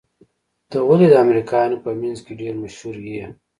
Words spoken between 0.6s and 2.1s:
ته ولې د امريکايانو په